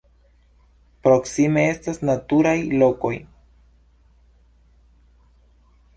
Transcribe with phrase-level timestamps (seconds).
[1.07, 2.55] Proksime estas naturaj
[2.85, 3.13] lokoj.